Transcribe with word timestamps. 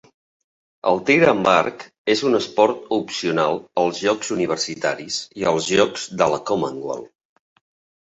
El 0.91 1.01
tir 1.09 1.17
amb 1.33 1.49
arc 1.51 1.85
és 2.13 2.23
un 2.31 2.39
esport 2.39 2.89
opcional 2.99 3.61
als 3.85 4.03
Jocs 4.09 4.35
universitaris 4.39 5.23
i 5.45 5.49
els 5.55 5.73
Jocs 5.77 6.11
de 6.25 6.33
la 6.37 6.45
Commonwealth. 6.53 7.11